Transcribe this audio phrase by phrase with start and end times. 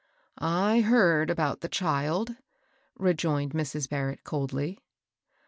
[0.01, 0.03] ^^
[0.39, 2.35] I heard about the child,"
[2.97, 3.87] rejoined Mrs.
[3.87, 4.79] Barrett, coldly.